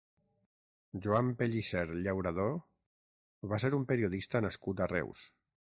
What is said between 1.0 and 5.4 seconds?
Joan Pellicer Llauradó va ser un periodista nascut a Reus.